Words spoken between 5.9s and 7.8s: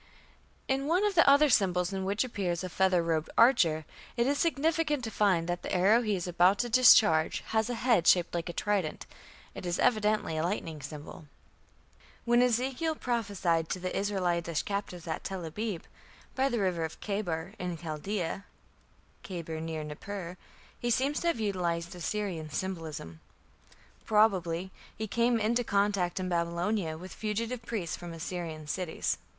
he is about to discharge has a